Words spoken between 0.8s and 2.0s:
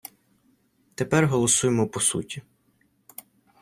Тепер голосуємо по